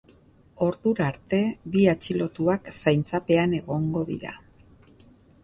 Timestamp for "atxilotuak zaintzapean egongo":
1.93-4.05